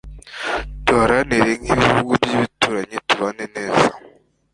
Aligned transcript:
duhahirane 0.85 1.37
nk'ibihugu 1.63 2.11
by'ibituranyi 2.21 2.97
tubane 3.07 3.45
neza 3.55 3.91